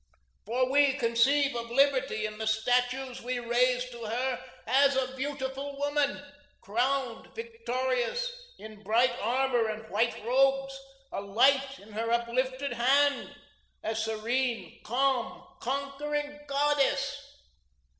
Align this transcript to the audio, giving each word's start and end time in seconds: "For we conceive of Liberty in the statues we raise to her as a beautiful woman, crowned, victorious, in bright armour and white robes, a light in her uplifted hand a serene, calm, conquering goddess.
"For 0.47 0.67
we 0.71 0.93
conceive 0.93 1.55
of 1.55 1.69
Liberty 1.69 2.25
in 2.25 2.39
the 2.39 2.47
statues 2.47 3.21
we 3.21 3.37
raise 3.37 3.85
to 3.91 4.05
her 4.05 4.43
as 4.65 4.95
a 4.95 5.15
beautiful 5.15 5.77
woman, 5.77 6.19
crowned, 6.59 7.27
victorious, 7.35 8.33
in 8.57 8.81
bright 8.81 9.13
armour 9.21 9.67
and 9.67 9.87
white 9.91 10.19
robes, 10.25 10.75
a 11.11 11.21
light 11.21 11.77
in 11.77 11.91
her 11.91 12.09
uplifted 12.11 12.73
hand 12.73 13.35
a 13.83 13.93
serene, 13.95 14.81
calm, 14.83 15.45
conquering 15.59 16.39
goddess. 16.47 17.37